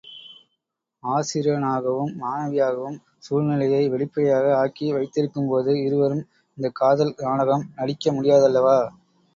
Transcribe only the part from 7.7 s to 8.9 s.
நடிக்க முடியாதல்லவா?